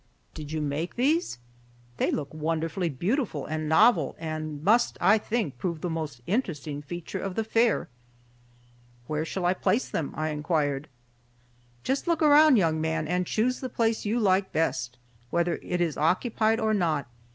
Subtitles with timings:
[0.33, 1.37] "Did you make these?
[1.97, 7.19] They look wonderfully beautiful and novel and must, I think, prove the most interesting feature
[7.19, 7.87] of the fair."
[9.05, 10.87] "Where shall I place them?" I inquired.
[11.83, 14.97] "Just look around, young man, and choose the place you like best,
[15.29, 17.05] whether it is occupied or not.